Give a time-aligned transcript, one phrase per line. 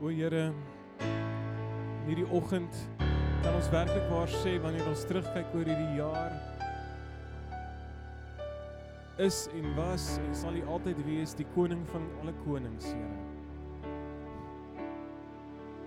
[0.00, 0.46] O Here,
[1.04, 2.72] in hierdie oggend
[3.42, 6.38] kan ons werklik waar sê wanneer ons terugkyk oor hierdie jaar
[9.20, 13.18] is en was en sal U altyd wees die koning van alle konings, Here.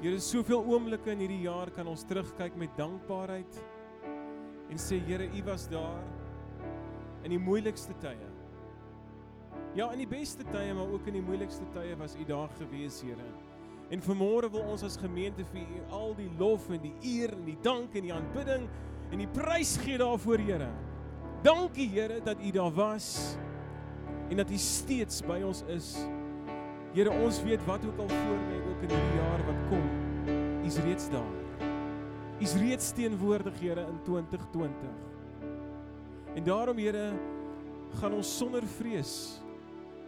[0.04, 3.58] Here, soveel oomblikke in hierdie jaar kan ons terugkyk met dankbaarheid
[4.70, 6.06] en sê Here, U was daar
[7.26, 8.30] in die moeilikste tye.
[9.74, 13.02] Ja, in die beste tye, maar ook in die moeilikste tye was U daar gewees,
[13.02, 13.32] Here.
[13.92, 17.46] En vanmôre wil ons as gemeente vir U al die lof en die eer en
[17.46, 18.68] die dank en die aanbidding
[19.12, 20.70] en die prys gee daarvoor, Here.
[21.44, 23.36] Dankie, Here, dat U daar was
[24.30, 25.94] en dat U steeds by ons is.
[26.94, 29.88] Here, ons weet wat ook al voor lê ook in hierdie jaar wat kom.
[30.64, 31.34] U's reeds daar.
[32.42, 34.72] U's reeds teenwoordig, Here, in 2020.
[36.34, 37.12] En daarom, Here,
[38.00, 39.14] gaan ons sonder vrees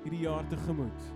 [0.06, 1.14] hierdie jaar tegemoet.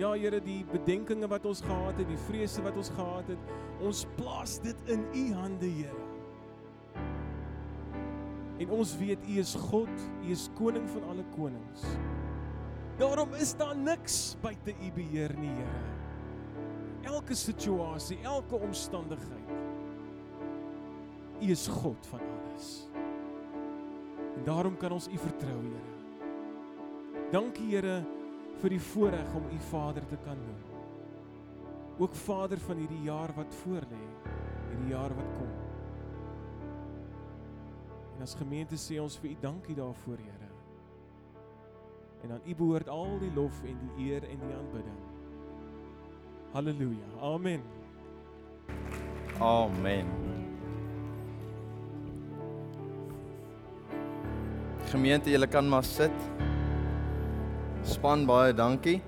[0.00, 3.50] Ja Here, die bedenkinge wat ons gehad het, die vrese wat ons gehad het,
[3.84, 6.06] ons plaas dit in U hande, Here.
[8.60, 9.92] En ons weet U is God,
[10.22, 11.84] U is koning van alle konings.
[13.00, 15.82] Daarom is daar niks buite U beheer nie, Here.
[17.12, 19.52] Elke situasie, elke omstandigheid.
[21.40, 22.70] U is God van alles.
[24.38, 27.28] En daarom kan ons U vertrou, Here.
[27.36, 28.00] Dankie, Here
[28.60, 30.60] vir die voorreg om u Vader te kan noem.
[32.00, 34.04] Ook Vader van hierdie jaar wat voorlê,
[34.68, 35.52] hierdie jaar wat kom.
[38.16, 40.48] En as gemeente sê ons vir u dankie daarvoor, Here.
[42.22, 44.98] En aan u behoort al die lof en die eer en die aanbidding.
[46.52, 47.06] Halleluja.
[47.20, 47.62] Amen.
[49.40, 50.06] Amen.
[54.90, 56.49] Gemeente, julle kan maar sit.
[57.80, 58.98] Span baie dankie.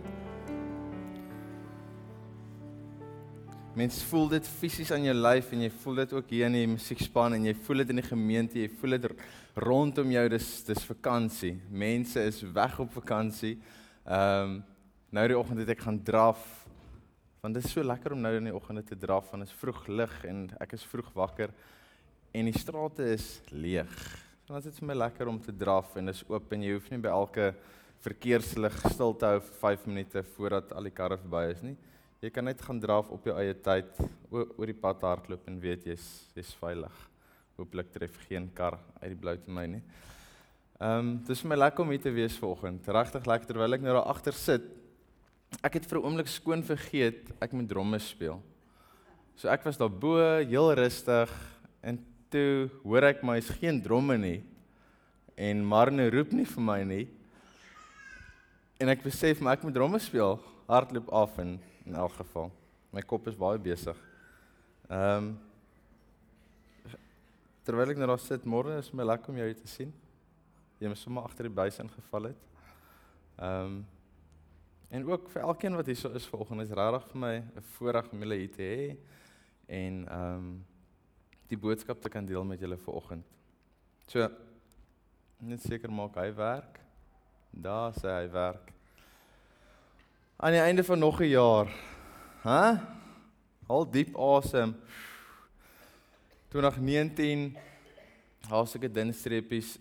[3.77, 6.71] Mens voel dit fisies aan jou lyf en jy voel dit ook hier in die
[6.73, 9.11] musiekspan en jy voel dit in die gemeente, jy voel dit
[9.61, 11.53] rondom jou dis dis vakansie.
[11.69, 13.59] Mense is weg op vakansie.
[14.07, 14.55] Ehm um,
[15.13, 16.41] nou die oggend het ek gaan draf.
[17.45, 19.61] Want dit is so lekker om nou in die oggende te draf want dit is
[19.61, 21.53] vroeg lig en ek is vroeg wakker
[22.33, 23.93] en die strate is leeg.
[24.49, 26.73] So dit is vir my lekker om te draf en dit is oop en jy
[26.79, 27.53] hoef nie by elke
[28.03, 31.77] verkeerslig stil te hou vir 5 minute voordat al die karre verby is nie.
[32.23, 33.99] Jy kan net gaan draf op jou eie tyd
[34.31, 36.97] oor die pad hardloop en weet jy's jy's veilig.
[37.59, 39.83] Hooplik tref geen kar uit die blou te my nie.
[40.83, 42.89] Ehm um, dis vir my lekker om hier te wees vanoggend.
[42.91, 44.67] Regtig lekker terwyl ek nou daar agter sit.
[45.63, 48.43] Ek het vir 'n oomblik skoon vergeet ek moet dromme speel.
[49.37, 51.31] So ek was daar bo, heel rustig
[51.83, 51.99] en
[52.31, 54.43] toe hoor ek maar is geen dromme nie.
[55.37, 57.09] En Marne roep nie vir my nie
[58.83, 60.41] en ek besef maar ek moet dromme speel.
[60.67, 62.51] Hardloop af in in elk geval.
[62.95, 63.99] My kop is baie besig.
[64.91, 65.33] Ehm um,
[67.63, 69.93] Terwyl ek nou daar sit môre is my lekker om jou te sien.
[70.83, 72.47] Jy het sommer agter die buis ingeval het.
[73.39, 73.83] Ehm um,
[74.93, 78.11] en ook vir elkeen wat hier so is vanoggend is regtig vir my 'n voorreg
[78.13, 78.97] om julle hier te hê
[79.79, 80.65] en ehm um,
[81.49, 83.25] die boodskap te kan deel met julle vanoggend.
[84.07, 84.29] So
[85.39, 86.82] net seker maak hy werk.
[87.53, 88.73] Daar sê hy werk.
[90.41, 91.69] Aan die einde van nog 'n jaar.
[92.43, 92.81] Hæ?
[93.69, 94.75] Haal diep asem.
[96.49, 97.57] 2019
[98.49, 99.79] haal seker dun streepies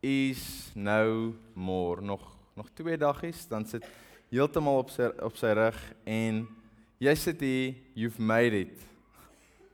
[0.00, 3.86] is nou more nog nog twee daggies dan sit
[4.28, 6.42] heeltemal op sy op sy rug en
[6.98, 8.84] jy sit hier you've made it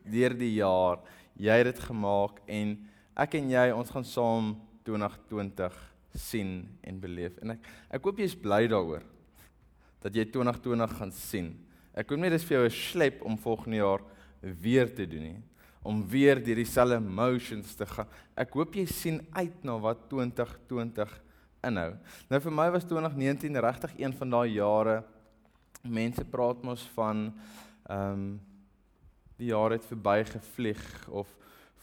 [0.07, 1.03] deur die jaar
[1.35, 2.77] jy het dit gemaak en
[3.17, 4.55] ek en jy ons gaan saam
[4.87, 7.37] 2020 sien en beleef.
[7.43, 9.04] En ek ek hoop jy's bly daaroor
[10.00, 11.53] dat jy 2020 gaan sien.
[11.93, 14.03] Ek hoop nie dis vir jou 'n slep om volgende jaar
[14.41, 15.43] weer te doen nie,
[15.82, 18.06] om weer deur dieselfde emotions te gaan.
[18.37, 21.22] Ek hoop jy sien uit na wat 2020
[21.62, 21.97] inhou.
[22.31, 25.04] Nou vir my was 2019 regtig een van daai jare
[25.82, 27.32] mense praat mos van
[27.88, 28.40] ehm um,
[29.40, 31.29] die jaar het verby gevlieg of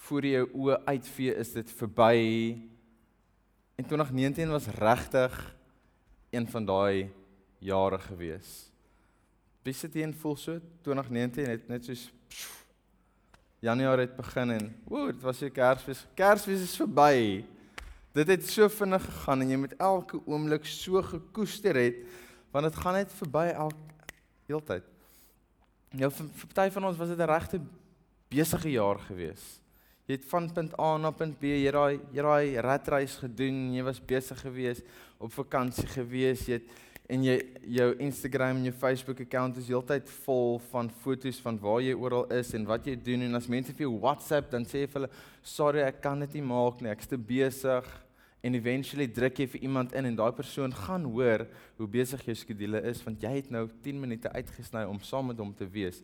[0.06, 2.19] voor jou oë uitvee is dit verby
[3.78, 5.56] En 2019 was regtig
[6.30, 7.14] een van daai
[7.58, 8.72] jare gewees.
[9.62, 12.08] Wie sit hier en voel so 2019 het net soos
[13.62, 16.02] Januarie het begin en woe, dit was so Kersfees.
[16.18, 17.46] Kersfees is verby.
[18.18, 22.02] Dit het so vinnig gegaan en jy met elke oomblik so gekoester het
[22.50, 24.10] want dit gaan net verby elke
[24.50, 24.90] heeltyd.
[25.94, 27.62] Vir party van ons was dit 'n regte
[28.34, 29.67] besige jaar geweest.
[30.07, 33.83] Jy het van punt A na punt B, jy raai jy raai ratreis gedoen, jy
[33.83, 34.86] was besig geweest,
[35.19, 36.75] op vakansie geweest, jy het
[37.12, 37.36] en jy
[37.77, 42.25] jou Instagram en jou Facebook account is heeltyd vol van foto's van waar jy oral
[42.36, 45.01] is en wat jy doen en as mense vir jou WhatsApp dan sê jy vir
[45.01, 45.12] hulle
[45.56, 47.88] sorry ek kan dit nie maak nie ek's te besig
[48.44, 51.45] en eventually druk jy vir iemand in en daai persoon gaan hoor
[51.80, 55.39] hoe besig jou skedule is want jy het nou 10 minute uitgesny om saam met
[55.39, 56.04] hom te wees.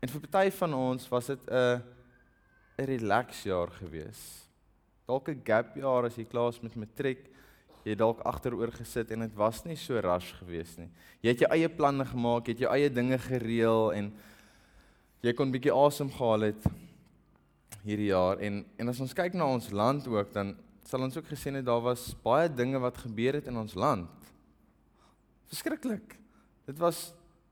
[0.00, 1.82] En vir party van ons was dit 'n
[2.80, 4.48] 'n relax jaar gewees.
[5.06, 7.30] Dalk 'n gap jaar as jy klaar is met matriek
[7.84, 10.90] jy dalk agteroor gesit en dit was nie so rush geweest nie.
[11.24, 14.10] Jy het jou eie planne gemaak, jy het jou eie dinge gereël en
[15.24, 16.68] jy kon bietjie asem gehaal het
[17.84, 21.28] hierdie jaar en en as ons kyk na ons land ook dan sal ons ook
[21.30, 24.10] gesien het daar was baie dinge wat gebeur het in ons land.
[25.48, 26.18] Verskriklik.
[26.66, 27.10] Dit was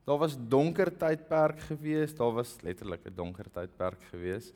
[0.08, 4.52] daar was donker tydperk geweest, daar was letterlik 'n donker tydperk geweest.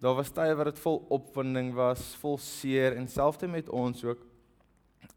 [0.00, 4.28] Daar was tye wat dit vol opwinding was, vol seer en selfs met ons ook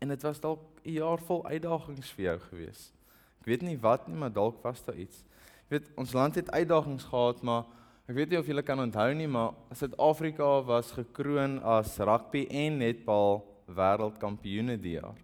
[0.01, 2.91] En dit was dalk 'n jaar vol uitdagings vir jou gewees.
[3.39, 5.23] Ek weet nie wat nie, maar dalk was daar iets.
[5.69, 7.65] Jy weet, ons land het uitdagings gehad, maar
[8.07, 12.77] ek weet nie of julle kan onthou nie, maar Suid-Afrika was gekroon as rugby en
[12.77, 15.17] netbal wêreldkampioene die jaar.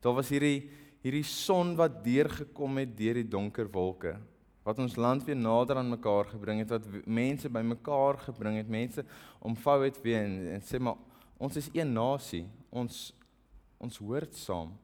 [0.00, 0.70] Daar was hierdie
[1.02, 4.20] hierdie son wat deurgekom het deur die donker wolke
[4.62, 9.04] wat ons land weer nader aan mekaar gebring het wat mense bymekaar gebring het mense
[9.38, 10.98] omvou het weer en, en sê maar
[11.38, 13.10] ons is een nasie ons
[13.80, 14.74] ons hoort saam.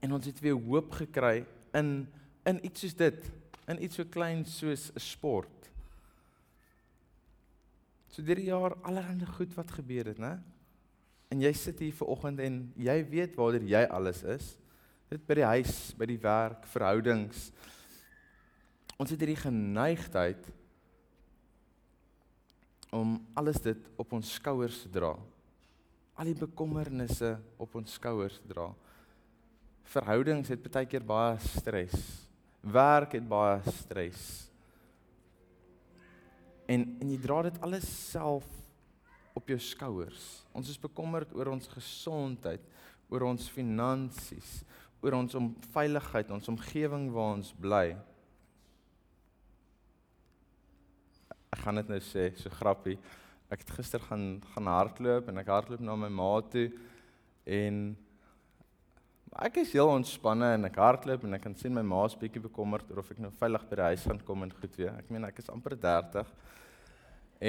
[0.00, 1.44] En ons het weer hoop gekry
[1.76, 2.06] in
[2.46, 3.24] in iets soos dit,
[3.66, 5.70] in iets so klein soos 'n sport.
[8.08, 10.38] So hierdie jaar allerhande goed wat gebeur het, né?
[11.28, 14.56] En jy sit hier ver oggend en jy weet waar jy alles is.
[15.10, 17.52] Dit by die huis, by die werk, verhoudings.
[18.96, 20.46] Ons het hierdie geneigtheid
[22.96, 25.14] om alles dit op ons skouers te dra
[26.16, 28.70] al die bekommernisse op ons skouers dra.
[29.92, 31.94] Verhoudings het baie keer baie stres.
[32.64, 34.22] Werk het baie stres.
[36.66, 38.46] En en jy dra dit alles self
[39.36, 40.24] op jou skouers.
[40.56, 42.64] Ons is bekommerd oor ons gesondheid,
[43.12, 44.62] oor ons finansies,
[45.04, 47.90] oor ons om veiligheid, ons omgewing waar ons bly.
[51.66, 52.96] Gaan dit nou sê, so grappie
[53.50, 56.66] ek het gister gaan gaan hardloop en ek hardloop na my ma toe
[57.46, 57.84] en
[59.46, 62.88] ek is heel ontspanne en ek hardloop en ek kan sien my ma's bietjie bekommerd
[62.90, 64.94] oor of ek nou veilig by die huis gaan kom en goed weer.
[64.96, 66.32] Ek meen ek is amper 30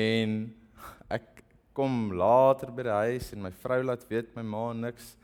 [0.04, 0.36] en
[1.18, 1.42] ek
[1.78, 5.16] kom later by die huis en my vrou laat weet my ma niks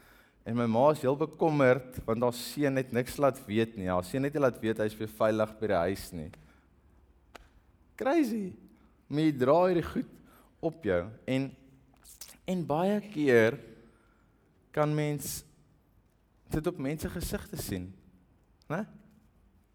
[0.48, 3.92] en my ma is heel bekommerd want haar seun het niks laat weet nie.
[3.92, 6.30] Haar seun het nie laat weet hy's weer veilig by die huis nie.
[8.00, 8.46] Crazy.
[9.14, 10.10] My dra hierdie goed
[10.64, 11.52] op jou en
[12.50, 13.56] en baie keer
[14.76, 15.44] kan mens
[16.52, 17.86] dit op mense gesigte sien.
[18.68, 18.82] Né?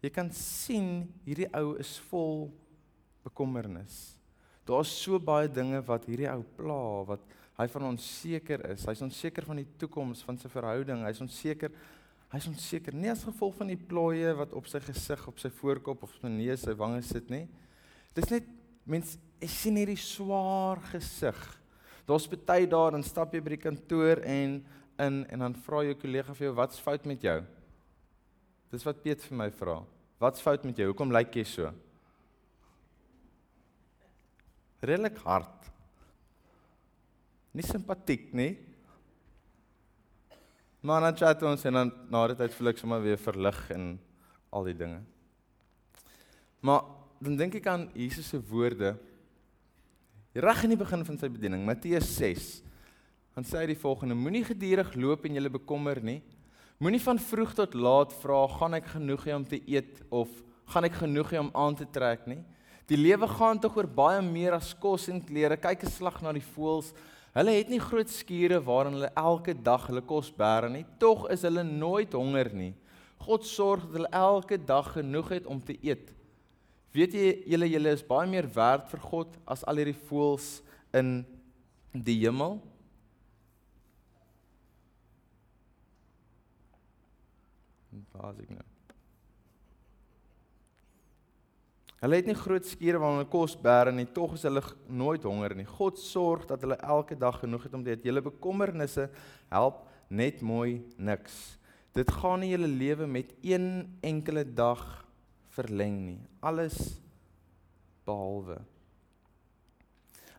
[0.03, 2.49] Jy kan sien hierdie ou is vol
[3.25, 4.13] bekommernis.
[4.67, 7.23] Daar's so baie dinge wat hierdie ou pla wat
[7.59, 8.85] hy van onseker is.
[8.87, 11.01] Hy's onseker van die toekoms van sy verhouding.
[11.07, 11.73] Hy's onseker.
[12.29, 16.05] Hy's onseker nie as gevolg van die plooie wat op sy gesig, op sy voorkop
[16.05, 17.47] of sy neus, sy wange sit nie.
[18.13, 18.45] Dis net
[18.89, 21.37] mens ek sien hierdie swaar gesig.
[22.09, 24.59] Daar's baie daar en stap jy by die kantoor en
[24.99, 27.37] in en dan vra jou kollega vir jou wat's fout met jou?
[28.73, 29.79] Dis wat Piet vir my vra.
[30.19, 30.89] Wat's fout met jou?
[30.91, 31.71] Hoekom lyk jy so?
[34.83, 35.69] Redelik hard.
[37.55, 38.51] Nie simpatiek nie.
[40.81, 43.89] Maar dan chat ons en dan na die tyd voel ek sommer weer verlig en
[44.55, 45.01] al die dinge.
[46.63, 48.97] Maar dan dink ek aan Jesus se woorde
[50.39, 52.43] Reg in die begin van sy bediening, Matteus 6.
[53.33, 56.19] Dan sê hy die volgende: Moenie gedurig loop en julle bekommer nie.
[56.77, 60.29] Moenie van vroeg tot laat vra, gaan ek genoeg hê om te eet of
[60.69, 62.43] gaan ek genoeg hê om aan te trek nie.
[62.87, 65.57] Die lewe gaan tog oor baie meer as kos en klere.
[65.57, 66.93] Kyk 'n slag na die voëls.
[67.33, 70.85] Hulle het nie groot skure waarin hulle elke dag hulle kos bære nie.
[70.99, 72.73] Tog is hulle nooit honger nie.
[73.17, 76.13] God sorg dat hulle elke dag genoeg het om te eet.
[76.95, 80.59] Weet jy julle julle is baie meer werd vir God as al hierdie voëls
[80.97, 81.19] in
[81.93, 82.57] die hemel?
[88.13, 88.65] Waar is ek nou?
[91.99, 95.53] Hulle het nie groot skure waar hulle kos bære nie, tog is hulle nooit honger
[95.59, 95.67] nie.
[95.67, 98.05] God sorg dat hulle elke dag genoeg het om te eet.
[98.07, 99.09] Julle bekommernisse
[99.51, 101.35] help net mooi niks.
[101.93, 103.67] Dit gaan nie julle lewe met een
[104.05, 104.81] enkele dag
[105.59, 106.19] verleng nie.
[106.41, 106.77] Alles
[108.07, 108.59] behalwe.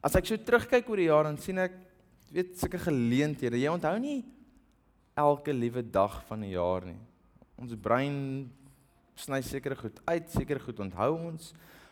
[0.01, 1.77] As ek so terugkyk oor die jaar en sien ek
[2.33, 3.59] weet sulke geleenthede.
[3.61, 4.23] Jy onthou nie
[5.19, 6.99] elke liewe dag van die jaar nie.
[7.61, 8.49] Ons brein
[9.21, 11.51] sny sekere goed uit, sekere goed onthou ons,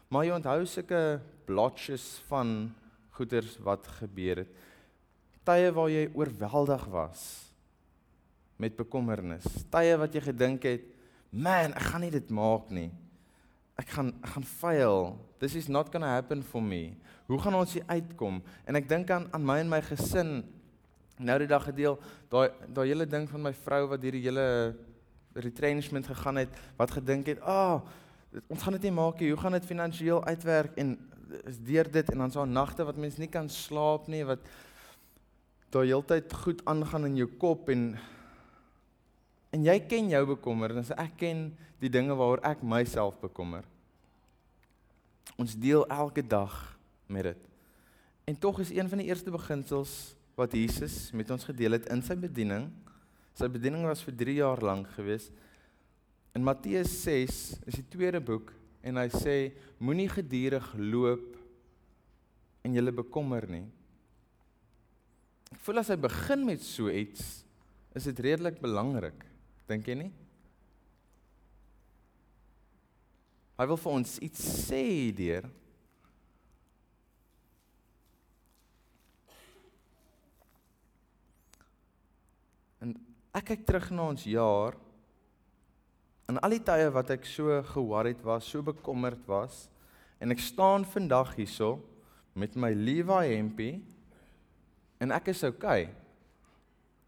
[0.08, 1.02] maar jy onthou sulke
[1.48, 2.70] blotches van
[3.18, 4.54] goeders wat gebeur het.
[5.48, 7.26] Tye waar jy oorweldig was
[8.58, 9.46] met bekommernis.
[9.70, 10.84] Tye wat jy gedink het,
[11.30, 12.90] "Man, ek gaan nie dit maak nie.
[13.78, 15.16] Ek gaan ek gaan fail.
[15.38, 16.96] This is not going to happen for me."
[17.28, 18.42] Hoe gaan ons hier uitkom?
[18.64, 20.42] En ek dink aan aan my en my gesin
[21.18, 21.98] nou die dag gedeel,
[22.30, 24.74] daai daai hele ding van my vrou wat hierdie hele
[25.34, 29.30] retrenchment gegaan het, wat gedink het, "Ag, oh, ons gaan dit nie maak nie.
[29.30, 30.98] Hoe gaan dit finansiëel uitwerk?" En
[31.44, 34.40] is deur dit en dan so nagte wat mens nie kan slaap nie, wat
[35.70, 37.98] daai heeltyd goed aangaan in jou kop en
[39.58, 41.48] En jy ken jou bekommernis, ek ken
[41.82, 43.64] die dinge waaroor ek myself bekommer.
[45.34, 46.54] Ons deel elke dag
[47.10, 47.40] met dit.
[48.30, 52.04] En tog is een van die eerste beginsels wat Jesus met ons gedeel het in
[52.06, 52.68] sy bediening.
[53.34, 55.26] Sy bediening was vir 3 jaar lank gewees.
[56.38, 58.54] In Matteus 6 is die tweede boek
[58.86, 59.36] en hy sê
[59.82, 61.32] moenie gedurig loop
[62.62, 63.64] en julle bekommer nie.
[65.50, 67.40] Ek voel as hy begin met so iets,
[67.98, 69.26] is dit redelik belangrik.
[69.68, 70.10] Dink jy nie?
[73.58, 74.84] Hy wil vir ons iets sê
[75.18, 75.48] deur
[82.78, 82.94] En
[83.34, 84.78] ek kyk terug na ons jaar
[86.28, 89.66] en al die tye wat ek so ge-worried was, so bekommerd was
[90.22, 91.78] en ek staan vandag hierso
[92.38, 93.78] met my Levi hempie
[95.02, 95.88] en ek is okay.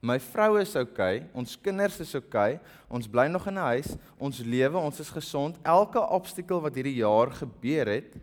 [0.00, 2.57] My vrou is okay, ons kinders is okay,
[2.88, 5.59] ons bly nog in 'n huis, ons lewe, ons is gesond.
[5.62, 8.16] Elke obstakel wat hierdie jaar gebeur het,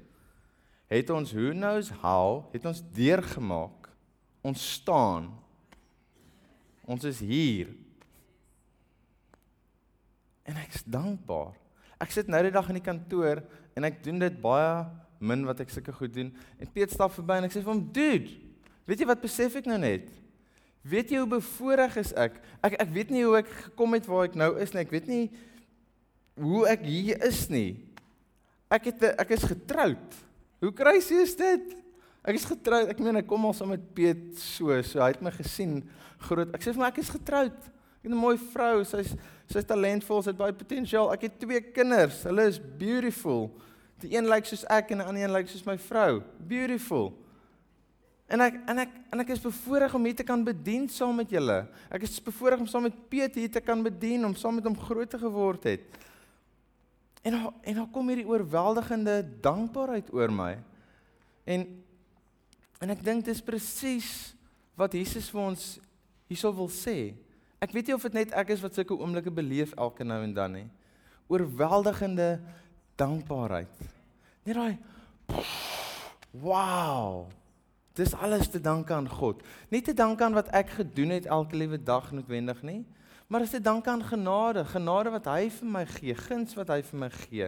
[0.89, 3.89] het ons who knows how, het ons deurgemaak.
[4.41, 5.29] Ons staan.
[6.88, 7.67] Ons is hier.
[10.43, 11.53] En ek is dankbaar.
[12.00, 13.43] Ek sit nou die dag in die kantoor
[13.75, 14.86] en ek doen dit baie
[15.19, 16.34] min wat ek sulke goed doen.
[16.57, 18.29] En Piet stap verby en ek sê vir hom, "Dude,
[18.86, 20.10] weet jy wat besef ek nou net?"
[20.88, 22.38] Weet jy hoe bevoorreg is ek?
[22.63, 24.84] Ek ek weet nie hoe ek gekom het waar ek nou is nie.
[24.86, 25.25] Ek weet nie
[26.38, 27.79] hoe ek hier is nie.
[28.72, 30.22] Ek het ek is getroud.
[30.63, 31.75] Hoe crazy is dit?
[32.27, 32.91] Ek is getroud.
[32.91, 35.82] Ek meen ek kom al saam met Piet so, so hy het my gesien
[36.27, 36.51] groot.
[36.56, 37.58] Ek sê vir my ek is getroud.
[38.00, 38.84] Ek het 'n mooi vrou.
[38.84, 39.15] Sy's
[39.48, 41.12] sy's talentvol, sy het baie potensiaal.
[41.13, 42.24] Ek het twee kinders.
[42.24, 43.51] Hulle is beautiful.
[44.00, 46.22] Die een lyk soos ek en die ander een lyk soos my vrou.
[46.39, 47.13] Beautiful.
[48.27, 51.31] En ek en ek en ek is bevoorreg om hier te kan bedien saam met
[51.31, 51.62] julle.
[51.88, 54.75] Ek is bevoorreg om saam met Piet hier te kan bedien, om saam met hom
[54.75, 55.86] groot te geword het.
[57.24, 60.57] En en dan kom hierdie oorweldigende dankbaarheid oor my.
[61.48, 61.63] En
[62.84, 64.36] en ek dink dis presies
[64.77, 65.63] wat Jesus vir ons
[66.27, 67.15] hierso wil sê.
[67.63, 70.36] Ek weet nie of dit net ek is wat sulke oomblikke beleef elke nou en
[70.36, 70.67] dan nie.
[71.31, 72.36] Oorweldigende
[73.00, 73.88] dankbaarheid.
[74.43, 74.75] Net daai
[76.43, 77.27] wow.
[77.98, 79.42] Dis alles te danke aan God.
[79.74, 82.82] Nie te danke aan wat ek gedoen het elke liewe dag noodwendig nie,
[83.27, 86.82] maar dis te danke aan genade, genade wat hy vir my gee, guns wat hy
[86.86, 87.48] vir my gee.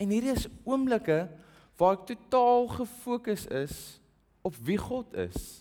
[0.00, 1.24] En hierdie is oomblikke
[1.80, 3.74] waar ek totaal gefokus is
[4.46, 5.60] op wie God is.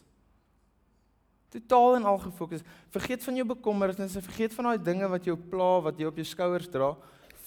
[1.50, 2.62] Totaal en al gefokus.
[2.94, 6.28] Vergeet van jou bekommernisse, vergeet van daai dinge wat jou pla, wat jy op jou
[6.28, 6.92] skouers dra.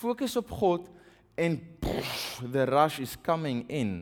[0.03, 0.91] Fokus op God
[1.39, 3.95] en pff, the rush is coming in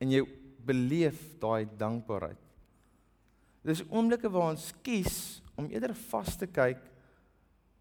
[0.00, 0.24] en jy
[0.66, 2.40] beleef daai dankbaarheid.
[3.64, 6.82] Dis oomblikke waar ons kies om eerder vas te kyk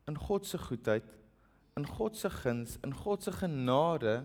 [0.08, 1.06] in God se goedheid,
[1.80, 4.22] in God se guns, in God se genade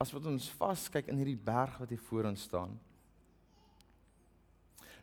[0.00, 2.72] as wat ons vaskyk in hierdie berg wat hier voor ons staan.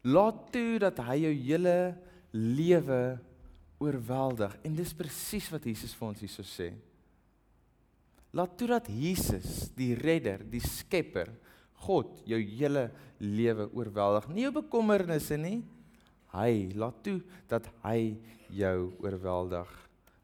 [0.08, 1.78] Laat toe dat hy jou hele
[2.34, 3.02] lewe
[3.82, 6.72] oorweldig en dis presies wat Jesus vir ons hierso sê.
[8.36, 11.30] Laat toe dat Jesus, die redder, die skepper,
[11.86, 12.88] God jou hele
[13.22, 14.30] lewe oorweldig.
[14.34, 15.62] Nie jou bekommernisse nie.
[16.34, 17.20] Hy laat toe
[17.50, 18.18] dat hy
[18.54, 19.70] jou oorweldig.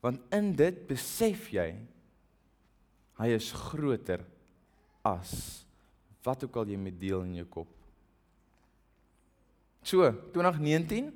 [0.03, 1.69] Want in dit besef jy
[3.19, 4.23] hy is groter
[5.05, 5.31] as
[6.23, 7.71] wat ook al jy met deel in jou kop.
[9.83, 11.09] So, 2019,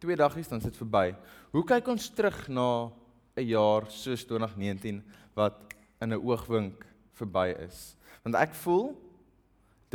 [0.00, 1.10] twee daggies dan sit verby.
[1.52, 2.90] Hoe kyk ons terug na
[3.36, 5.02] 'n jaar soos 2019
[5.36, 7.96] wat in 'n oogwink verby is?
[8.24, 8.96] Want ek voel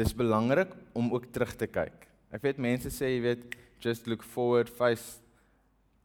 [0.02, 2.08] dis belangrik om ook terug te kyk.
[2.34, 5.20] Ek weet mense sê jy weet just look forward face.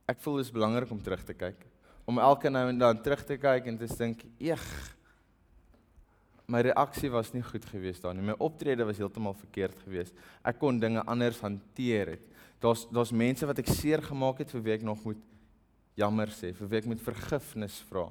[0.08, 1.64] Ek voel dis belangrik om terug te kyk.
[2.06, 4.62] Om elke nou en dan terug te kyk en te dink, "Eeg,
[6.46, 8.22] my reaksie was nie goed geweest daar nie.
[8.22, 10.14] My optrede was heeltemal verkeerd geweest.
[10.44, 12.26] Ek kon dinge anders hanteer het.
[12.62, 15.22] Daar's daar's mense wat ek seer gemaak het vir wie ek nog moet
[15.98, 18.06] jammer sê, vir wie ek moet vergifnis vra.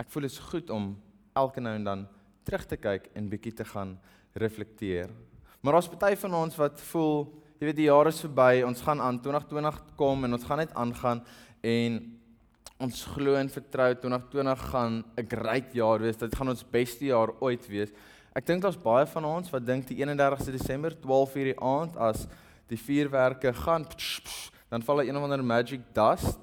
[0.00, 0.94] Ek voel dit is goed om
[1.36, 2.06] elke nou en dan
[2.44, 3.98] terug te kyk en bietjie te gaan
[4.34, 5.10] reflekteer.
[5.60, 7.24] Maar daar's party van ons wat voel,
[7.58, 10.74] jy weet die jare is verby, ons gaan aan 2020 kom en ons gaan net
[10.74, 11.22] aangaan
[11.64, 12.00] en
[12.84, 16.16] ons glo en vertrou 2020 gaan 'n great jaar wees.
[16.16, 17.90] Dit gaan ons beste jaar ooit wees.
[18.34, 22.26] Ek dink daar's baie van ons wat dink die 31ste Desember 12:00 die aand as
[22.68, 26.40] die vuurwerke gaan psh, psh, dan val 'n een of ander magic dust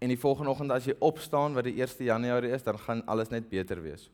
[0.00, 3.30] en die volgende oggend as jy opstaan wat die 1 Januarie is, dan gaan alles
[3.30, 4.10] net beter wees.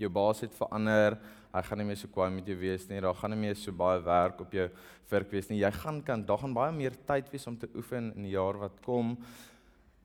[0.00, 1.16] Jou baas het verander.
[1.54, 3.00] Hy gaan nie meer so kwaai met jou wees nie.
[3.02, 4.68] Daar gaan nie meer so baie werk op jou
[5.10, 5.60] werk wees nie.
[5.60, 8.58] Jy gaan kan daar gaan baie meer tyd wees om te oefen in die jaar
[8.58, 9.14] wat kom.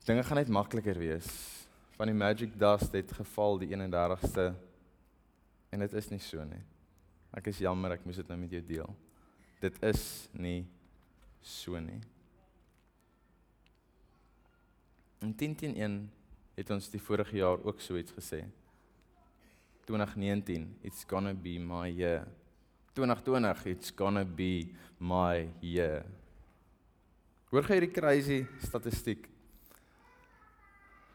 [0.06, 1.30] Dinge gaan net makliker wees.
[1.98, 4.52] Van die magic dust het geval die 31ste
[5.70, 6.62] en dit is nie so nie.
[7.36, 8.96] Ek is jammer ek moes dit nou met jou deel.
[9.62, 10.04] Dit is
[10.34, 10.64] nie
[11.46, 12.00] so nie.
[15.20, 16.00] In 101
[16.56, 18.46] het ons die vorige jaar ook so iets gesê.
[19.90, 22.28] 2019 it's gonna be my year.
[22.94, 24.70] 2020 it's gonna be
[25.00, 26.06] my year.
[27.50, 29.26] Hoor gee hierdie crazy statistiek.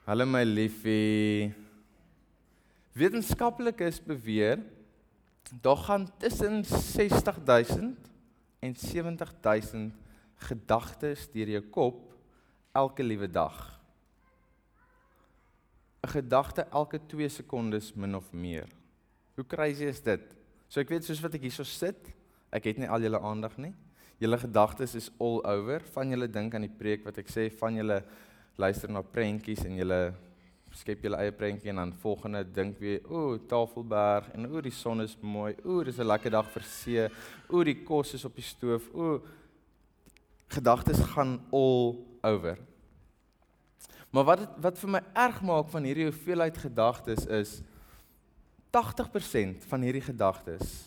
[0.08, 1.54] Hallo my liefie.
[2.98, 4.58] Wetenskaplikes beweer
[5.62, 7.94] daar gaan tussen 60000
[8.58, 9.94] en 70000
[10.48, 12.02] gedagtes deur jou kop
[12.72, 13.73] elke liewe dag.
[16.04, 18.68] 'n Gedagte elke 2 sekondes min of meer.
[19.34, 20.20] Hoe crazy is dit?
[20.68, 22.12] So ek weet soos wat ek hierso sit,
[22.52, 23.72] ek het nie al julle aandag nie.
[24.20, 25.80] Julle gedagtes is all over.
[25.94, 28.02] Van julle dink aan die preek wat ek sê, van julle
[28.60, 30.14] luister na prentjies en julle
[30.74, 35.04] skep julle eie prentjie en dan volgende dink weer, o, Tafelberg en o, die son
[35.04, 35.54] is mooi.
[35.64, 37.08] O, dis 'n lekker dag vir see.
[37.48, 38.90] O, die kos is op die stoof.
[38.94, 39.22] O,
[40.48, 42.58] gedagtes gaan all over.
[44.14, 47.56] Maar wat wat vir my erg maak van hierdie hoeveelheid gedagtes is
[48.70, 50.84] 80% van hierdie gedagtes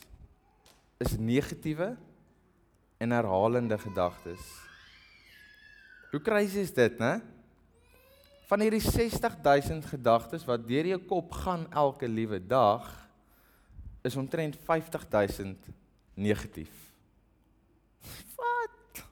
[1.03, 1.89] is negatiewe
[2.97, 4.39] en herhalende gedagtes.
[6.11, 7.19] Hoe crazy is dit, né?
[8.47, 12.87] Van hierdie 60000 gedagtes wat deur jou kop gaan elke liewe dag,
[14.07, 15.67] is omtrent 50000
[16.15, 16.73] negatief.
[18.39, 19.03] Wat?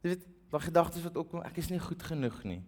[0.00, 2.62] Jy weet, daai gedagtes wat opkom, ek is nie goed genoeg nie.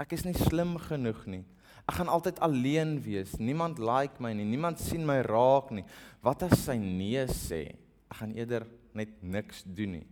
[0.00, 1.44] Ek is nie slim genoeg nie.
[1.86, 3.36] Ek gaan altyd alleen wees.
[3.38, 4.44] Niemand like my nie.
[4.44, 5.86] Niemand sien my raak nie.
[6.24, 7.62] Wat as sy nee sê?
[8.10, 10.06] Ek gaan eerder net niks doen nie.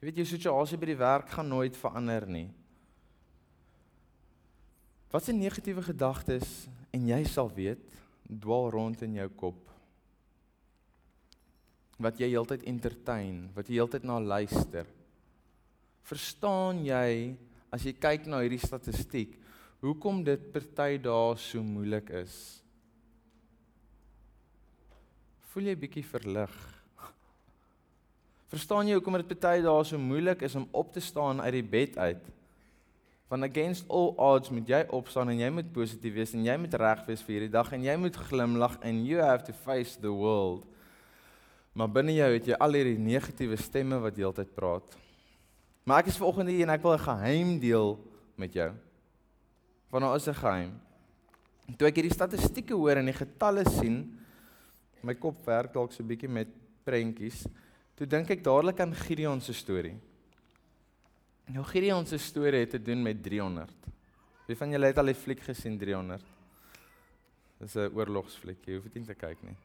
[0.00, 2.48] Jy weet jou situasie by die werk gaan nooit verander nie.
[5.10, 7.82] Wat se negatiewe gedagtes en jy sal weet
[8.30, 9.58] dwaal rond in jou kop.
[12.00, 14.86] Wat jy heeltyd entertain, wat jy heeltyd na luister.
[16.06, 17.34] Verstaan jy
[17.70, 19.36] as jy kyk na hierdie statistiek,
[19.80, 22.34] hoekom dit party dae so moeilik is?
[25.50, 26.52] Voel jy bietjie verlig?
[28.50, 31.66] Verstaan jy hoekom dit party dae so moeilik is om op te staan uit die
[31.76, 32.28] bed uit?
[33.30, 36.74] Want against all odds moet jy opstaan en jy moet positief wees en jy moet
[36.82, 40.10] reg wees vir hierdie dag en jy moet glimlag and you have to face the
[40.10, 40.66] world.
[41.78, 44.98] Maar binne jou het jy al hierdie negatiewe stemme wat heeltyd praat.
[45.84, 47.98] Maar ek is vanoggend hier en ek wil 'n geheim deel
[48.36, 48.70] met jou.
[49.90, 50.80] Want daar is 'n geheim.
[51.76, 54.18] Toe ek hierdie statistieke hoor en die getalle sien,
[55.02, 56.48] my kop werk dalk so 'n bietjie met
[56.84, 57.46] prentjies.
[57.96, 59.96] Toe dink ek dadelik aan Gideon se storie.
[61.48, 63.70] Nou Gideon se storie het te doen met 300.
[64.46, 66.22] Wie van julle het al die fliek gesien 300?
[67.60, 69.56] Dis 'n oorlogsfliek, jy hoef dit nie te kyk nie.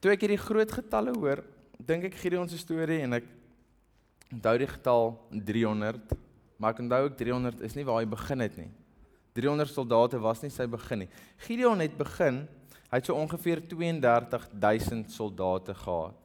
[0.00, 1.44] Toe ek hierdie groot getalle hoor,
[1.78, 3.24] dink ek Gideon se storie en ek
[4.32, 6.16] onthou die getal 300,
[6.56, 8.70] maar ek onthou ook 300 is nie waar hy begin het nie.
[9.36, 11.10] 300 soldate was nie sy begin nie.
[11.46, 12.42] Gideon het begin,
[12.90, 16.22] hy het so ongeveer 32000 soldate gehad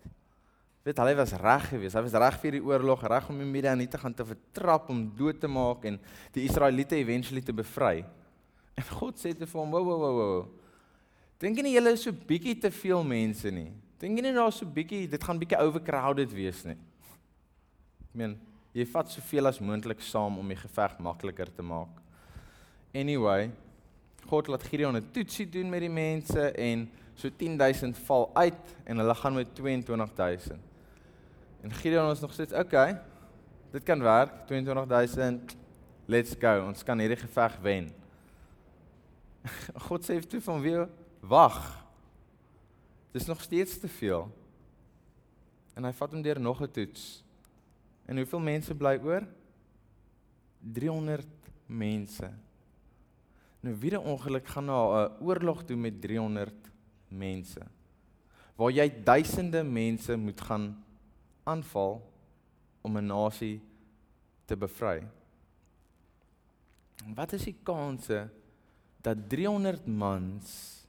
[0.87, 1.97] weet hulle was reg geweest.
[1.97, 5.01] Hy was reg vir die oorlog, reg om die Midianiete te gaan te vertrap om
[5.17, 5.97] dood te maak en
[6.35, 8.05] die Israeliete eventually te bevry.
[8.77, 10.47] En God sê te vir hom, "Wo wo wo wo.
[11.39, 13.71] Dink nie julle is so bietjie te veel mense nie.
[13.99, 16.77] Dink nie daar so bietjie, dit gaan bietjie overcrowded wees nie."
[18.17, 18.33] Meen,
[18.73, 21.99] jy vat soveel as moontlik saam om die geveg makliker te maak.
[22.97, 23.51] Anyway,
[24.25, 28.97] God laat Gideon 'n toetsie doen met die mense en so 10000 val uit en
[28.97, 30.59] hulle gaan met 22000.
[31.61, 32.97] En Gideon ons nog steeds, okay.
[33.71, 34.47] Dit kan werk.
[34.47, 35.55] 22000.
[36.05, 36.65] Let's go.
[36.65, 37.91] Ons kan hierdie geveg wen.
[39.87, 40.85] God sê toe van wie
[41.19, 41.85] wag.
[43.11, 44.25] Dis nog steeds te veel.
[45.75, 47.26] En hy vat hom deur nog 'n toets.
[48.07, 49.25] En hoeveel mense bly oor?
[50.73, 51.27] 300
[51.67, 52.29] mense.
[53.59, 56.71] Nou wie 'n ongeluk gaan na 'n oorlog toe met 300
[57.07, 57.61] mense.
[58.55, 60.83] Waar jy duisende mense moet gaan
[61.43, 62.01] aanval
[62.81, 63.61] om 'n nasie
[64.45, 65.07] te bevry.
[67.15, 68.29] Wat is die kanse
[69.01, 70.85] dat 300 mans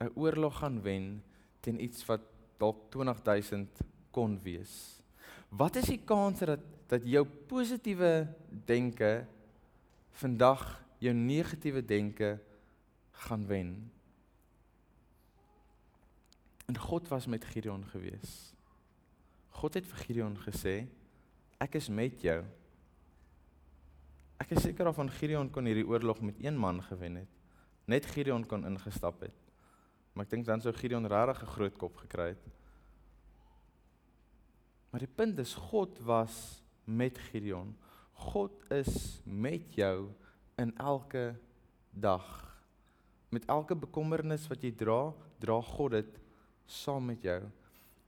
[0.00, 1.22] 'n oorlog gaan wen
[1.60, 2.20] teen iets wat
[2.56, 4.99] dalk 20000 kon wees?
[5.50, 8.26] Wat is die kanse dat dat jou positiewe
[8.66, 9.26] denke
[10.18, 10.64] vandag
[10.98, 12.38] jou negatiewe denke
[13.26, 13.90] gaan wen?
[16.66, 18.54] En God was met Gideon gewees.
[19.48, 20.74] God het vir Gideon gesê,
[21.62, 22.40] ek is met jou.
[24.40, 27.38] Ek is seker of van Gideon kon hierdie oorlog met een man gewen het.
[27.90, 29.34] Net Gideon kon ingestap het.
[30.14, 32.46] Maar ek dink dan sou Gideon regtig 'n groot kop gekry het.
[34.90, 37.76] Maar die punt is God was met Gideon.
[38.12, 40.10] God is met jou
[40.58, 41.34] in elke
[41.90, 42.26] dag.
[43.28, 46.18] Met elke bekommernis wat jy dra, dra God dit
[46.66, 47.40] saam met jou.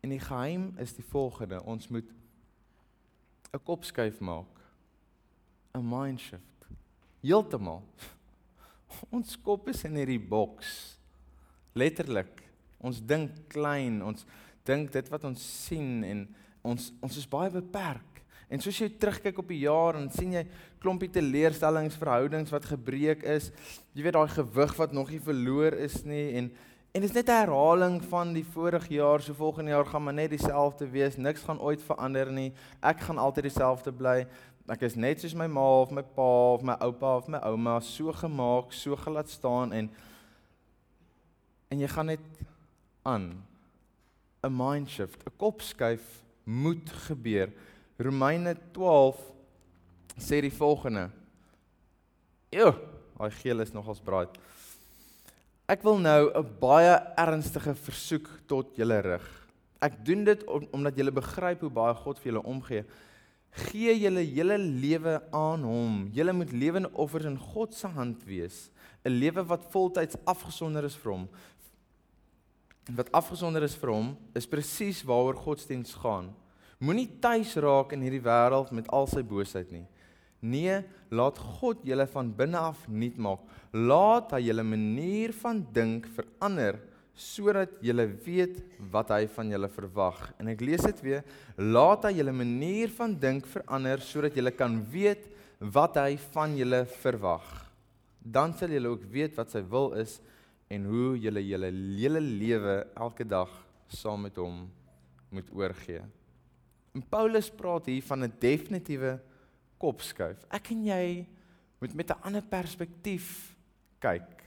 [0.03, 2.11] En die geheim is die volgende: ons moet
[3.53, 4.61] 'n kopskuif maak.
[5.75, 6.67] 'n mind shift.
[7.21, 7.83] Heeltemal.
[9.15, 10.99] Ons kop is in hierdie boks.
[11.73, 12.43] Letterlik.
[12.83, 14.27] Ons dink klein, ons
[14.67, 16.27] dink dit wat ons sien en
[16.63, 18.23] ons ons is baie beperk.
[18.53, 20.43] En soos jy terugkyk op die jaar en sien jy
[20.83, 23.51] klompie teleurstellings, verhoudings wat gebreek is,
[23.97, 26.53] jy weet daai gewig wat nog nie verloor is nie en
[26.93, 30.15] en dit is net 'n herhaling van die vorige jaar, so volgende jaar gaan maar
[30.15, 32.53] net dieselfde wees, niks gaan ooit verander nie.
[32.83, 34.27] Ek gaan altyd dieselfde bly
[34.71, 37.81] ek is net soos my ma of my pa of my oupa of my ouma
[37.83, 39.91] so gemaak, so gelaat staan en
[41.71, 42.21] en jy gaan net
[43.03, 43.43] aan
[44.45, 47.53] 'n mind shift, 'n kopskuif moet gebeur.
[47.99, 49.21] Romeine 12
[50.19, 51.09] sê die volgende.
[52.53, 52.73] Jo,
[53.19, 54.27] daai geel is nogals braai.
[55.69, 59.29] Ek wil nou 'n baie ernstige versoek tot julle rig.
[59.81, 62.85] Ek doen dit om, omdat julle begryp hoe baie God vir julle omgee
[63.53, 65.97] gee julle hele lewe aan hom.
[66.13, 68.71] Julle moet lewende offers in God se hand wees,
[69.05, 71.29] 'n lewe wat voltyds afgesonder is vir hom.
[72.91, 76.33] Wat afgesonder is vir hom, is presies waaroor godsdiens gaan.
[76.83, 79.85] Moenie tuis raak in hierdie wêreld met al sy boosheid nie.
[80.43, 80.81] Nee,
[81.15, 83.45] laat God julle van binne af nuut maak.
[83.71, 86.81] Laat hy julle manier van dink verander
[87.15, 88.59] sodat julle weet
[88.91, 90.19] wat hy van julle verwag.
[90.41, 91.23] En ek lees dit weer,
[91.61, 95.29] laat hy julle manier van dink verander sodat julle kan weet
[95.63, 97.47] wat hy van julle verwag.
[98.19, 100.19] Dan sal julle ook weet wat sy wil is
[100.73, 103.51] en hoe julle julle hele lewe elke dag
[103.93, 104.65] saam met hom
[105.33, 106.01] moet oorgee.
[106.93, 109.21] En Paulus praat hier van 'n definitiewe
[109.79, 110.45] kopskuif.
[110.51, 111.27] Ek en jy
[111.81, 113.57] moet met 'n ander perspektief
[113.99, 114.43] kyk.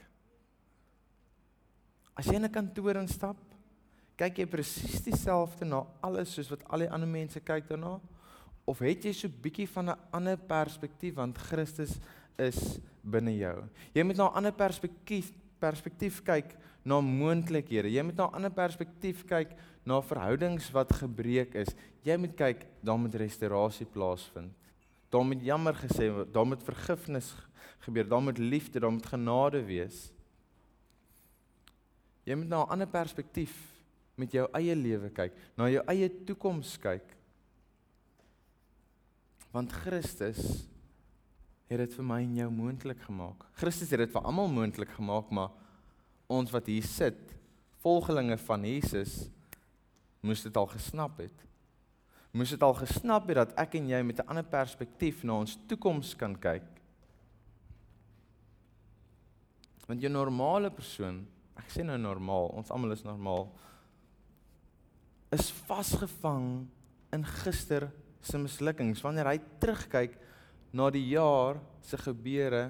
[2.16, 3.38] As jy in 'n kantoor instap,
[4.16, 8.00] kyk jy presies dieselfde na alles soos wat al die ander mense kyk daarna?
[8.66, 12.00] Of het jy so bietjie van 'n ander perspektief want Christus
[12.38, 13.64] is binne jou?
[13.94, 17.90] Jy moet na 'n ander perspektief perspektief kyk na moontlikhede.
[17.90, 21.76] Jy moet na 'n ander perspektief kyk na verhoudings wat gebreek is.
[22.04, 24.54] Jy moet kyk, daar moet restaurasie plaasvind.
[25.10, 27.36] Daar moet jammer gesê word, daar moet vergifnis
[27.80, 30.12] gebeur, daar moet liefde, daar moet genade wees.
[32.26, 33.54] Jy moet na 'n ander perspektief
[34.16, 37.16] met jou eie lewe kyk, na jou eie toekoms kyk.
[39.52, 40.68] Want Christus
[41.70, 43.46] het dit vir my en jou moontlik gemaak.
[43.58, 45.54] Christus het dit vir almal moontlik gemaak, maar
[46.32, 47.34] ons wat hier sit,
[47.82, 49.26] volgelinge van Jesus,
[50.26, 51.44] moes dit al gesnap het.
[52.36, 55.58] Moes dit al gesnap het dat ek en jy met 'n ander perspektief na ons
[55.68, 56.66] toekoms kan kyk.
[59.88, 63.50] Want jou normale persoon ek sê nou normaal, ons almal is normaal
[65.36, 66.68] is vasgevang
[67.16, 67.90] in gister
[68.22, 69.02] se mislukkings.
[69.04, 70.16] Wanneer hy terugkyk
[70.76, 72.68] na die jaar se gebeure,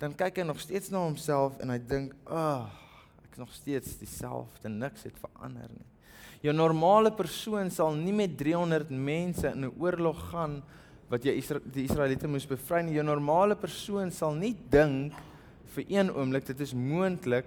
[0.00, 3.52] dan kyk hy nog steeds na homself en hy dink, "Ag, oh, ek is nog
[3.52, 5.86] steeds dieselfde, niks het verander nie."
[6.42, 10.62] Jou normale persoon sal nie met 300 mense in 'n oorlog gaan
[11.08, 11.40] wat jy
[11.72, 12.94] die Israeliete moes bevry nie.
[12.94, 15.12] Jou normale persoon sal nie dink
[15.74, 17.44] vir een oomblik dit is moontlik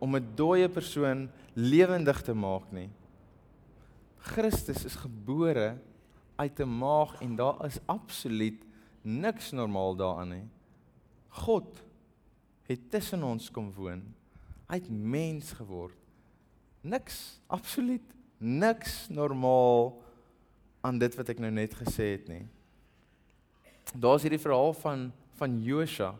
[0.00, 2.90] om 'n dooie persoon lewendig te maak nie.
[4.18, 5.78] Christus is gebore
[6.36, 8.71] uit 'n maag en daar is absoluut
[9.02, 10.46] niks normaal daaraan nie.
[11.42, 11.82] God
[12.68, 14.02] het tussen ons kom woon.
[14.68, 15.98] Hy het mens geword.
[16.82, 20.02] Niks, absoluut niks normaal
[20.80, 22.46] aan dit wat ek nou net gesê het nie.
[23.92, 26.14] daar's hierdie verhaal van van Josua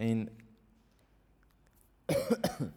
[0.00, 0.28] en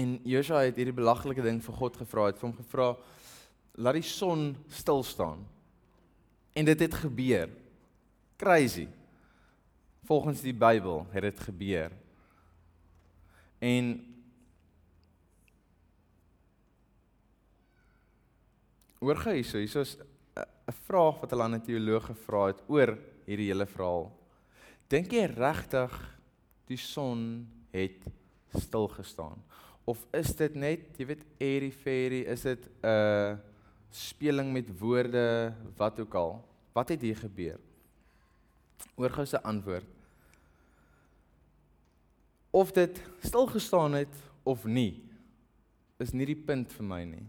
[0.00, 2.88] en Josua het hierdie belaglike ding vir God gevra, het vir hom gevra
[3.80, 5.44] laat die son stil staan.
[6.52, 7.48] En dit het gebeur.
[8.36, 8.88] Crazy.
[10.04, 11.92] Volgens die Bybel het dit gebeur.
[13.58, 14.10] En
[19.00, 19.96] Hoor gou hierso, hierso is
[20.36, 24.12] 'n vraag wat hulle aan 'n teoloog gevra het oor hierdie hele verhaal.
[24.88, 26.18] Dink jy regtig
[26.66, 28.04] die son het
[28.54, 29.42] stil gestaan?
[29.84, 33.36] Of is dit net, jy weet, airy fairy, is dit 'n uh,
[33.90, 36.32] speling met woorde, wat ook al?
[36.72, 37.58] Wat het hier gebeur?
[38.94, 39.86] Oor gou se antwoord.
[42.50, 45.02] Of dit stil gestaan het of nie,
[46.00, 47.26] is nie die punt vir my nie.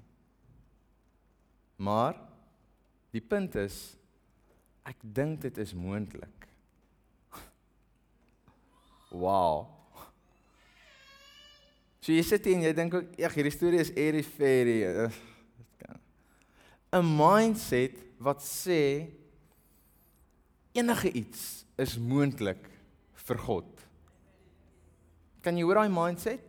[1.82, 2.16] Maar
[3.12, 3.82] die punt is
[4.88, 6.48] ek dink dit is moontlik.
[9.12, 9.68] Wow.
[12.02, 14.80] So jy sit hier en jy dink ook, ag hierdie storie is airy fairy.
[16.92, 19.08] 'n Mindset wat sê
[20.72, 22.70] enige iets is moontlik
[23.28, 23.70] vir God.
[25.42, 26.44] Kan jy hoor daai mindset?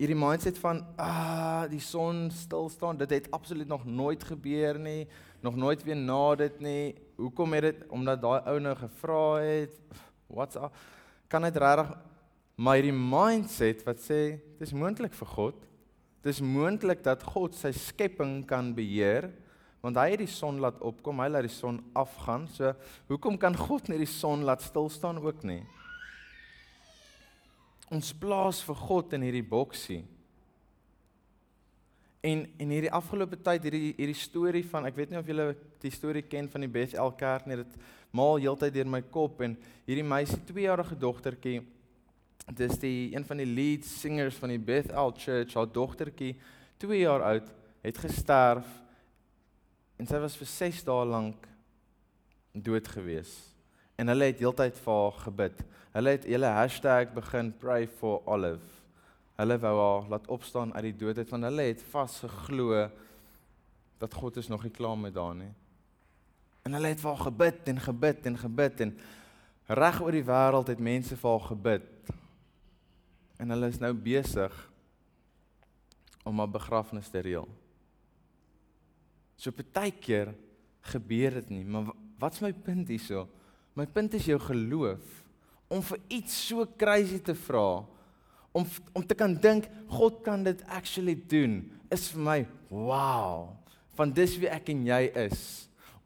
[0.00, 5.08] Hierdie mindset van ah die son stil staan, dit het absoluut nog nooit gebeur nie,
[5.44, 6.94] nog nooit weer na dit nie.
[7.20, 9.74] Hoekom het dit omdat daai ou nou gevra het?
[10.26, 10.72] What's up?
[11.28, 11.92] Kan dit regtig
[12.60, 15.69] maar hierdie mindset wat sê dis moontlik vir God.
[16.24, 19.30] Dis moontlik dat God sy skepping kan beheer
[19.80, 22.42] want hy het die son laat opkom, hy laat die son afgaan.
[22.52, 22.74] So
[23.08, 25.62] hoekom kan God net die son laat stil staan ook nie?
[27.88, 30.02] Ons plaas vir God in hierdie boksie.
[32.20, 35.94] En en hierdie afgelope tyd hierdie hierdie storie van ek weet nie of julle die
[35.94, 37.80] storie ken van die Bethel Kerk nie dit
[38.12, 39.56] maal heeltyd deur my kop en
[39.88, 41.62] hierdie meisie 2-jarige dogtertjie
[42.46, 46.34] dis die een van die lead singers van die Bethel Church haar dogtertjie
[46.82, 47.52] 2 jaar oud
[47.84, 48.66] het gesterf
[50.00, 51.46] en sy was vir 6 dae lank
[52.52, 53.36] dood gewees
[54.00, 58.80] en hulle het heeltyd vir haar gebid hulle het hele hashtag begin pray for Olive
[59.40, 62.90] Hulle wou haar laat opstaan uit die dood uit want hulle het vasgeglo
[64.00, 65.52] dat God is nog nie klaar met haar nie.
[66.68, 68.92] En hulle het vir haar gebid en gebid en gebid en
[69.80, 72.12] reg oor die wêreld het mense vir haar gebid.
[73.40, 74.54] En hulle is nou besig
[76.28, 77.48] om haar begrafnis te reël.
[79.40, 80.34] So baie keer
[80.92, 83.24] gebeur dit nie, maar wat's my punt hierso?
[83.76, 85.20] My punt is jou geloof
[85.70, 87.80] om vir iets so crazy te vra
[88.52, 88.66] om
[88.98, 91.62] om te kan dink God kan dit actually doen
[91.94, 92.38] is vir my
[92.70, 93.52] wow
[93.98, 95.44] van dis wie ek en jy is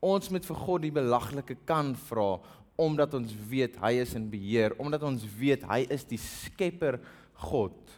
[0.04, 2.36] ons moet vir God die belaglike kan vra
[2.84, 7.00] omdat ons weet hy is in beheer omdat ons weet hy is die skepper
[7.34, 7.94] God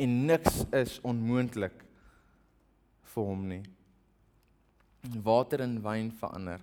[0.00, 1.84] en niks is onmoontlik
[3.14, 3.62] vir hom nie
[5.24, 6.60] water in wyn verander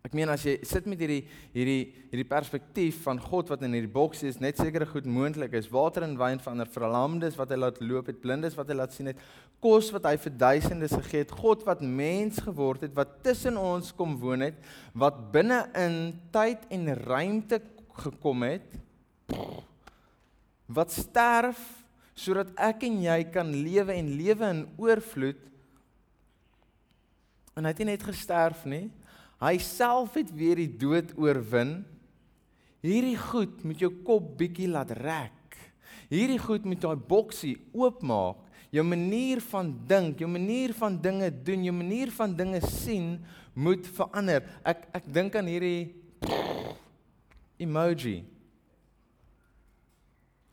[0.00, 3.92] Ek meen as jy sit met hierdie hierdie hierdie perspektief van God wat in hierdie
[3.92, 5.68] boks is, net sekere goed moontlik is.
[5.72, 8.96] Water en wyn verander vir lamdes wat hy laat loop het, blindes wat hy laat
[8.96, 9.20] sien het,
[9.60, 13.92] kos wat hy vir duisendes gegee het, God wat mens geword het, wat tussen ons
[13.96, 14.56] kom woon het,
[14.96, 15.98] wat binne in
[16.32, 17.60] tyd en ruimte
[18.00, 18.80] gekom het,
[20.70, 21.60] wat sterf
[22.14, 25.40] sodat ek en jy kan lewe en lewe in oorvloed.
[27.56, 28.86] En hy het nie net gesterf nie,
[29.40, 31.80] Hy self het weer die dood oorwin.
[32.84, 35.56] Hierdie goed moet jou kop bietjie laat rek.
[36.12, 38.46] Hierdie goed moet daai boksie oopmaak.
[38.70, 43.16] Jou manier van dink, jou manier van dinge doen, jou manier van dinge sien
[43.56, 44.44] moet verander.
[44.62, 45.90] Ek ek dink aan hierdie
[47.58, 48.20] emoji.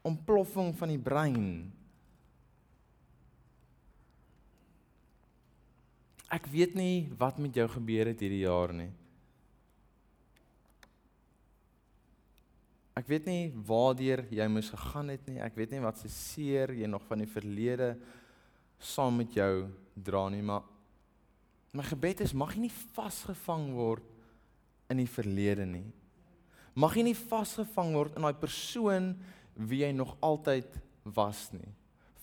[0.08, 1.50] Ontploffing van die brein.
[6.32, 8.90] Ek weet nie wat met jou gebeur het hierdie jaar nie.
[12.98, 15.38] Ek weet nie waardeur jy moes gegaan het nie.
[15.44, 17.94] Ek weet nie wat se seer jy nog van die verlede
[18.82, 20.66] saam met jou dra nie, maar
[21.74, 24.06] my gebed is mag jy nie vasgevang word
[24.92, 25.86] in die verlede nie.
[26.78, 29.12] Mag jy nie vasgevang word in daai persoon
[29.58, 30.68] wie jy nog altyd
[31.04, 31.70] was nie.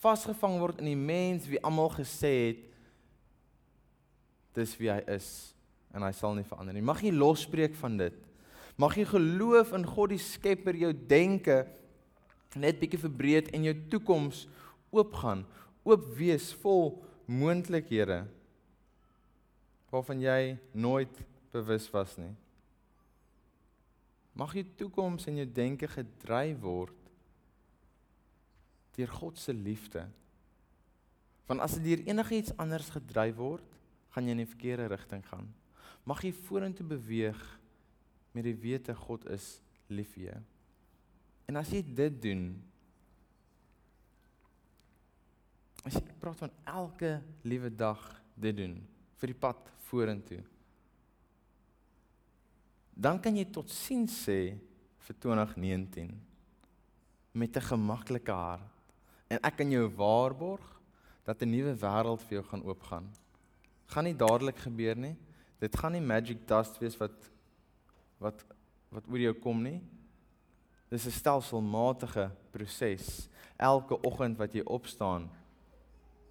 [0.02, 2.62] Vasgevang word in die mens wie almal gesê het
[4.54, 5.28] dis wie hy is
[5.94, 6.84] en hy sal nie verander nie.
[6.84, 8.14] Mag jy losbreek van dit.
[8.78, 11.64] Mag jy geloof in God die Skepper jou denke
[12.58, 14.44] net bietjie verbreed en jou toekoms
[14.94, 15.42] oopgaan,
[15.82, 18.24] oop wees vol moontlikhede.
[19.94, 21.20] waarvan jy nooit
[21.54, 22.32] bewus was nie.
[24.34, 27.03] Mag jou toekoms en jou denke gedryf word
[28.96, 30.06] deur God se liefde.
[31.46, 33.66] Want as dit deur enigiets anders gedryf word,
[34.14, 35.48] gaan jy in die verkeerde rigting gaan.
[36.06, 37.40] Mag jy vorentoe beweeg
[38.34, 39.56] met die wete God is
[39.92, 40.40] lief vir jou.
[41.50, 42.48] En as jy dit doen,
[45.84, 48.00] as jy praat van elke liewe dag
[48.40, 48.78] dit doen
[49.20, 50.40] vir die pad vorentoe,
[52.94, 54.54] dan kan jy tot sien sê
[55.04, 56.14] vir 2019
[57.34, 58.73] met 'n gemaklike hart.
[59.34, 60.64] En ek kan jou waarborg
[61.26, 63.06] dat 'n nuwe wêreld vir jou gaan oopgaan.
[63.86, 65.16] Gaan nie dadelik gebeur nie.
[65.58, 67.30] Dit gaan nie magic dust wees wat
[68.18, 68.44] wat
[68.90, 69.80] wat oor jou kom nie.
[70.88, 73.28] Dis 'n stelselmatige proses.
[73.56, 75.30] Elke oggend wat jy opstaan,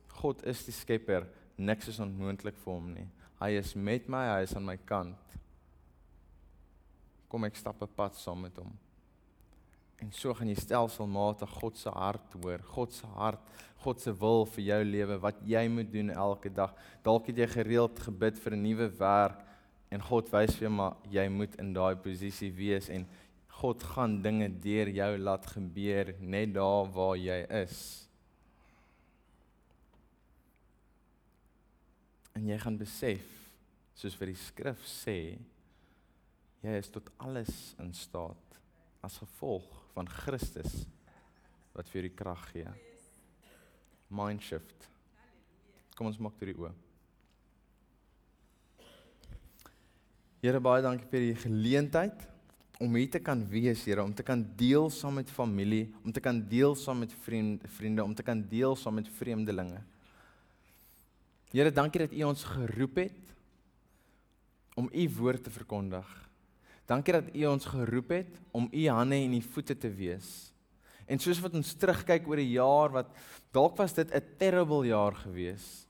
[0.08, 3.08] God is die skepper, niks is onmoontlik vir hom nie.
[3.40, 5.18] Hy is met my, hy is aan my kant.
[7.28, 8.72] Kom ek stap 'n pad saam met hom.
[10.04, 13.44] En so gaan jy stelselmatig God se hart hoor, God se hart,
[13.86, 16.74] God se wil vir jou lewe, wat jy moet doen elke dag.
[17.06, 19.46] Dalk het jy gereeld gebid vir 'n nuwe werk
[19.92, 23.08] en God wys vir jou maar jy moet in daai posisie wees en
[23.48, 28.10] God gaan dinge deur jou laat gebeur net daar waar jy is.
[32.36, 33.24] En jy gaan besef
[33.96, 35.38] soos vir die skrif sê
[36.64, 38.60] jy is tot alles in staat
[39.02, 40.84] as gevolg van Christus
[41.74, 42.70] wat vir die krag gee.
[44.14, 44.90] Mind shift.
[45.98, 46.78] Kom ons maak dit oop.
[50.44, 52.26] Here baie dankie vir die geleentheid
[52.84, 56.20] om hier te kan wees, Here, om te kan deel saam met familie, om te
[56.20, 59.80] kan deel saam met vriende, vriende, om te kan deel saam met vreemdelinge.
[61.54, 63.32] Here, dankie dat U ons geroep het
[64.76, 66.10] om U woord te verkondig.
[66.86, 70.52] Dankie dat U ons geroep het om U hande en U voete te wees.
[71.08, 73.10] En soos wat ons terugkyk oor 'n jaar wat
[73.52, 75.88] dalk was dit 'n terrible jaar gewees,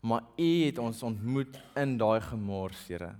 [0.00, 3.14] maar U het ons ontmoet in daai gemors, Here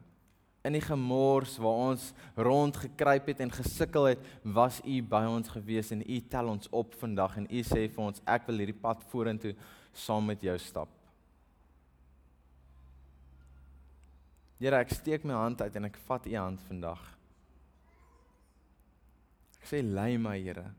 [0.66, 5.52] in die gemors waar ons rond gekruip het en gesukkel het, was u by ons
[5.54, 8.80] gewees en u tel ons op vandag en u sê vir ons ek wil hierdie
[8.82, 9.54] pad vorentoe
[9.94, 10.95] saam met jou stap.
[14.56, 17.02] Here, ek steek my hand uit en ek vat u hand vandag.
[19.60, 20.70] Ek sê lei my, Here.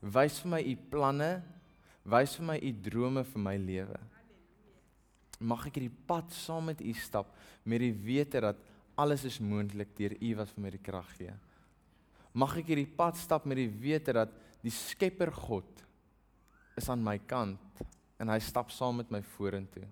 [0.00, 1.30] Wys vir my u planne,
[2.08, 4.00] wys vir my u drome vir my lewe.
[5.40, 7.32] Mag ek hierdie pad saam met u stap
[7.64, 8.60] met die wete dat
[9.00, 11.32] alles is moontlik deur U wat vir my die krag gee.
[12.36, 15.84] Mag ek hierdie pad stap met die wete dat die Skepper God
[16.76, 17.80] is aan my kant
[18.20, 19.86] en hy stap saam met my vorentoe.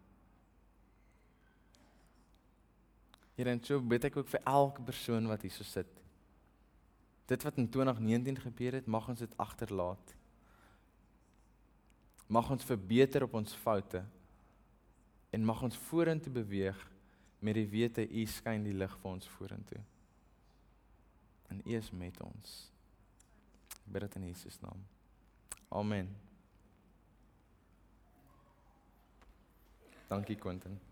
[3.39, 5.91] Here en so bid ek ook vir elke persoon wat hier so sit.
[7.31, 10.15] Dit wat in 2019 gebeur het, mag ons dit agterlaat.
[12.27, 14.01] Mag ons verbeter op ons foute
[15.31, 16.81] en mag ons vorentoe beweeg
[17.39, 19.85] met die wete u skyn die lig vir ons vorentoe.
[21.55, 22.57] En u is met ons.
[23.87, 24.83] Bid dit in Jesus naam.
[25.71, 26.11] Amen.
[30.11, 30.88] Dankie Quentin.